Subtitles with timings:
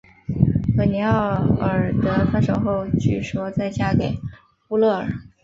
[0.75, 1.11] 和尼奥
[1.59, 4.19] 尔德分手后据说再嫁给
[4.69, 5.07] 乌勒尔。